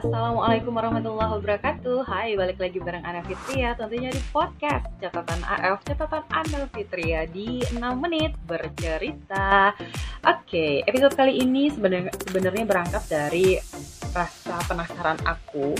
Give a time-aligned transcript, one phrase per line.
[0.00, 2.08] Assalamualaikum warahmatullahi wabarakatuh.
[2.08, 7.60] Hai, balik lagi bareng Ana Fitria Tentunya di podcast Catatan AF Catatan Ana Fitria Di
[7.68, 9.76] 6 menit bercerita.
[10.24, 13.60] Oke, episode kali ini sebenarnya berangkat dari
[14.16, 15.76] Rasa penasaran aku.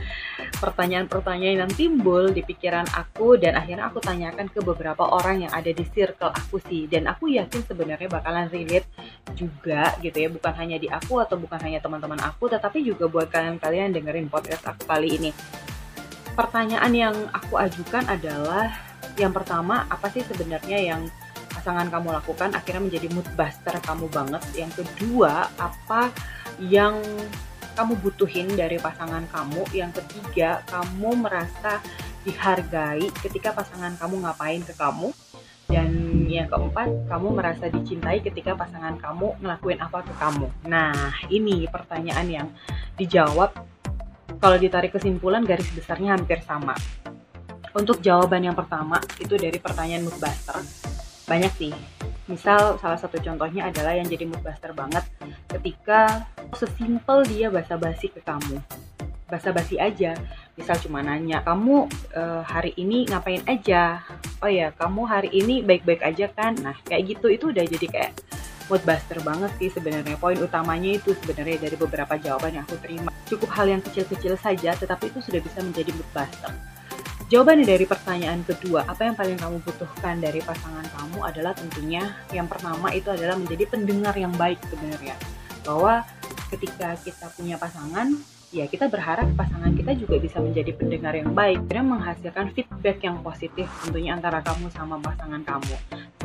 [0.64, 5.68] Pertanyaan-pertanyaan yang timbul di pikiran aku dan akhirnya aku tanyakan ke beberapa orang yang ada
[5.68, 6.88] di circle aku sih.
[6.88, 8.88] Dan aku yakin sebenarnya bakalan relate
[9.40, 13.32] juga gitu ya bukan hanya di aku atau bukan hanya teman-teman aku tetapi juga buat
[13.32, 15.30] kalian-kalian dengerin podcast aku kali ini
[16.36, 18.68] pertanyaan yang aku ajukan adalah
[19.16, 21.08] yang pertama apa sih sebenarnya yang
[21.50, 26.12] pasangan kamu lakukan akhirnya menjadi mood buster kamu banget yang kedua apa
[26.60, 27.00] yang
[27.80, 29.64] kamu butuhin dari pasangan kamu.
[29.72, 31.80] Yang ketiga, kamu merasa
[32.28, 35.14] dihargai ketika pasangan kamu ngapain ke kamu.
[35.70, 40.46] Dan yang keempat, kamu merasa dicintai ketika pasangan kamu ngelakuin apa ke kamu.
[40.70, 40.94] Nah,
[41.26, 42.48] ini pertanyaan yang
[42.94, 43.50] dijawab
[44.38, 46.78] kalau ditarik kesimpulan garis besarnya hampir sama.
[47.74, 50.58] Untuk jawaban yang pertama itu dari pertanyaan Moodbuster.
[51.26, 51.74] Banyak sih.
[52.30, 55.02] Misal salah satu contohnya adalah yang jadi moodbuster banget
[55.50, 58.62] ketika sesimpel dia basa-basi ke kamu
[59.30, 60.18] basa-basi aja
[60.58, 61.86] misal cuma nanya kamu
[62.18, 64.02] uh, hari ini ngapain aja
[64.40, 66.56] oh ya kamu hari ini baik-baik aja kan?
[66.60, 68.12] Nah kayak gitu itu udah jadi kayak
[68.72, 70.16] mood buster banget sih sebenarnya.
[70.16, 73.10] Poin utamanya itu sebenarnya dari beberapa jawaban yang aku terima.
[73.28, 76.52] Cukup hal yang kecil-kecil saja tetapi itu sudah bisa menjadi mood buster.
[77.30, 82.02] Jawaban dari pertanyaan kedua, apa yang paling kamu butuhkan dari pasangan kamu adalah tentunya
[82.34, 85.14] yang pertama itu adalah menjadi pendengar yang baik sebenarnya.
[85.62, 86.02] Bahwa
[86.50, 88.18] ketika kita punya pasangan,
[88.50, 93.22] ya kita berharap pasangan kita juga bisa menjadi pendengar yang baik dan menghasilkan feedback yang
[93.22, 95.74] positif tentunya antara kamu sama pasangan kamu.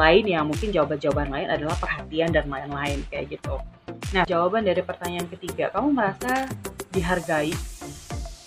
[0.00, 3.60] Lain ya mungkin jawaban-jawaban lain adalah perhatian dan lain-lain kayak gitu.
[4.16, 6.48] Nah, jawaban dari pertanyaan ketiga, kamu merasa
[6.96, 7.52] dihargai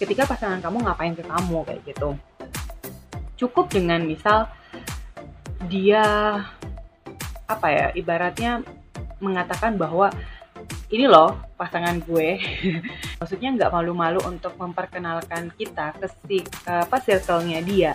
[0.02, 2.10] ketika pasangan kamu ngapain ke kamu kayak gitu.
[3.38, 4.50] Cukup dengan misal
[5.70, 6.02] dia
[7.46, 8.66] apa ya, ibaratnya
[9.22, 10.10] mengatakan bahwa
[10.88, 12.40] ini loh pasangan gue.
[13.20, 17.92] Maksudnya nggak malu-malu untuk memperkenalkan kita ke si apa circle-nya dia.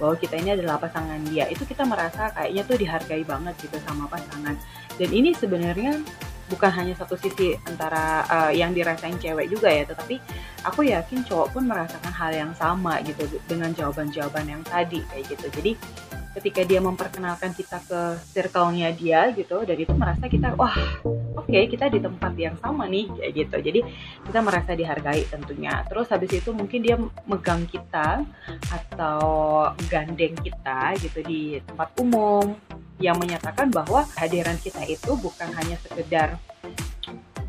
[0.00, 1.44] Bahwa kita ini adalah pasangan dia.
[1.52, 4.56] Itu kita merasa kayaknya tuh dihargai banget gitu sama pasangan.
[4.96, 6.00] Dan ini sebenarnya
[6.48, 9.84] bukan hanya satu sisi antara uh, yang dirasain cewek juga ya.
[9.84, 10.16] Tetapi
[10.64, 15.46] aku yakin cowok pun merasakan hal yang sama gitu dengan jawaban-jawaban yang tadi kayak gitu.
[15.60, 15.72] Jadi
[16.30, 20.74] ketika dia memperkenalkan kita ke circle-nya dia gitu dari itu merasa kita wah
[21.40, 23.56] oke okay, kita di tempat yang sama nih kayak gitu.
[23.58, 23.80] Jadi
[24.28, 25.82] kita merasa dihargai tentunya.
[25.88, 26.96] Terus habis itu mungkin dia
[27.26, 28.22] megang kita
[28.70, 29.20] atau
[29.90, 32.54] gandeng kita gitu di tempat umum
[33.00, 36.36] yang menyatakan bahwa kehadiran kita itu bukan hanya sekedar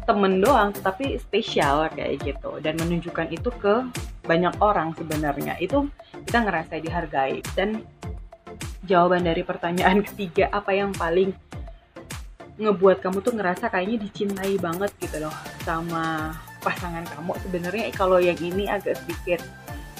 [0.07, 2.57] temen doang tetapi spesial kayak gitu.
[2.63, 3.85] Dan menunjukkan itu ke
[4.25, 5.59] banyak orang sebenarnya.
[5.59, 5.91] Itu
[6.25, 7.43] kita ngerasa dihargai.
[7.53, 7.83] Dan
[8.91, 11.31] jawaban dari pertanyaan ketiga apa yang paling
[12.59, 17.31] ngebuat kamu tuh ngerasa kayaknya dicintai banget gitu loh sama pasangan kamu?
[17.47, 19.39] Sebenarnya kalau yang ini agak sedikit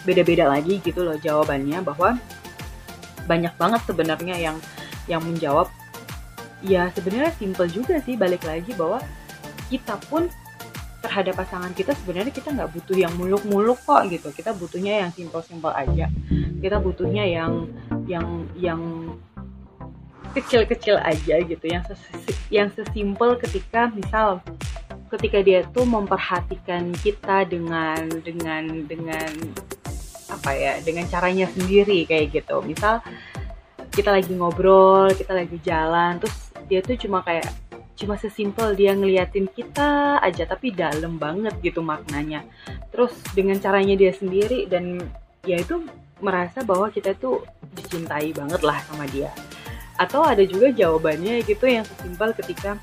[0.04, 2.20] beda-beda lagi gitu loh jawabannya bahwa
[3.26, 4.58] banyak banget sebenarnya yang
[5.08, 5.72] yang menjawab.
[6.62, 9.02] Ya sebenarnya simple juga sih balik lagi bahwa
[9.74, 10.30] kita pun
[11.02, 14.30] terhadap pasangan kita sebenarnya kita nggak butuh yang muluk-muluk kok gitu.
[14.30, 16.06] Kita butuhnya yang simple-simple aja.
[16.62, 17.74] Kita butuhnya yang
[18.08, 18.82] yang yang
[20.32, 22.02] kecil-kecil aja gitu yang ses
[22.48, 24.40] yang sesimpel ketika misal
[25.12, 29.28] ketika dia tuh memperhatikan kita dengan dengan dengan
[30.32, 32.64] apa ya dengan caranya sendiri kayak gitu.
[32.64, 33.04] Misal
[33.92, 37.52] kita lagi ngobrol kita lagi jalan terus dia tuh cuma kayak
[38.00, 42.48] cuma sesimpel dia ngeliatin kita aja tapi dalam banget gitu maknanya.
[42.96, 44.96] Terus dengan caranya dia sendiri dan
[45.44, 45.84] ya itu
[46.24, 47.44] merasa bahwa kita tuh
[47.76, 49.32] dicintai banget lah sama dia.
[50.00, 52.80] Atau ada juga jawabannya gitu yang sesimpel ketika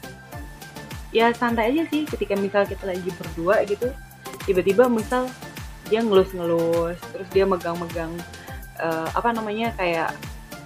[1.09, 3.88] ya santai aja sih ketika misal kita lagi berdua gitu
[4.44, 5.25] tiba-tiba misal
[5.88, 8.12] dia ngelus-ngelus terus dia megang-megang
[8.76, 10.12] uh, apa namanya kayak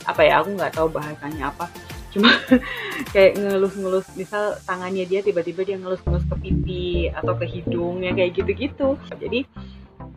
[0.02, 1.70] apa ya aku nggak tahu bahasanya apa
[2.10, 2.28] cuma
[3.14, 9.00] kayak ngelus-ngelus misal tangannya dia tiba-tiba dia ngelus-ngelus ke pipi atau ke hidungnya kayak gitu-gitu.
[9.16, 9.48] Jadi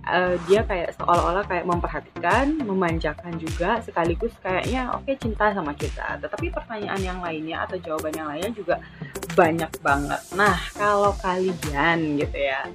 [0.08, 6.22] uh, dia kayak seolah-olah kayak memperhatikan, memanjakan juga sekaligus kayaknya oke okay, cinta sama kita.
[6.22, 8.76] Tetapi pertanyaan yang lainnya atau jawaban yang lainnya juga
[9.34, 10.22] banyak banget.
[10.38, 12.66] Nah, kalau kalian gitu ya,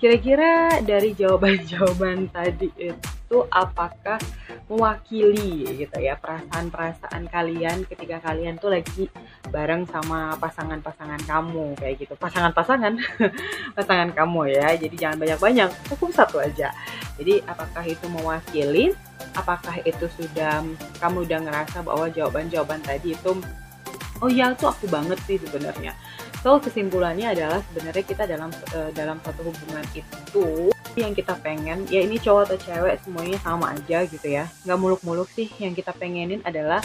[0.00, 4.16] kira-kira dari jawaban-jawaban tadi itu apakah
[4.70, 9.10] mewakili gitu ya perasaan-perasaan kalian ketika kalian tuh lagi
[9.50, 12.14] bareng sama pasangan-pasangan kamu kayak gitu.
[12.14, 12.94] Pasangan-pasangan
[13.76, 16.70] pasangan kamu ya jadi jangan banyak-banyak cukup satu aja.
[17.18, 18.94] Jadi apakah itu mewakili?
[19.34, 20.62] Apakah itu sudah
[21.02, 23.34] kamu udah ngerasa bahwa jawaban-jawaban tadi itu
[24.22, 25.98] oh ya tuh aku banget sih sebenarnya.
[26.46, 31.88] So kesimpulannya adalah sebenarnya kita dalam uh, dalam satu hubungan itu yang kita pengen.
[31.88, 34.46] Ya ini cowok atau cewek semuanya sama aja gitu ya.
[34.68, 35.48] Nggak muluk-muluk sih.
[35.56, 36.84] Yang kita pengenin adalah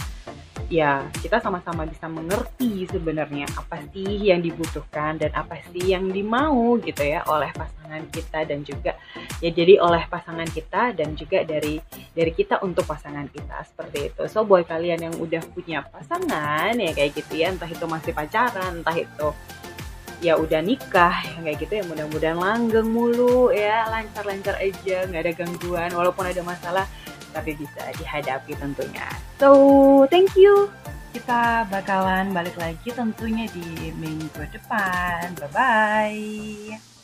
[0.66, 6.82] ya kita sama-sama bisa mengerti sebenarnya apa sih yang dibutuhkan dan apa sih yang dimau
[6.82, 8.98] gitu ya oleh pasangan kita dan juga
[9.46, 11.78] ya jadi oleh pasangan kita dan juga dari
[12.18, 14.22] dari kita untuk pasangan kita seperti itu.
[14.26, 18.82] So buat kalian yang udah punya pasangan ya kayak gitu ya entah itu masih pacaran
[18.82, 19.28] entah itu
[20.24, 25.34] ya udah nikah ya kayak gitu ya mudah-mudahan langgeng mulu ya lancar-lancar aja nggak ada
[25.36, 26.86] gangguan walaupun ada masalah
[27.36, 29.08] tapi bisa dihadapi tentunya.
[29.44, 30.72] So thank you.
[31.12, 35.36] Kita bakalan balik lagi tentunya di minggu depan.
[35.36, 36.95] Bye bye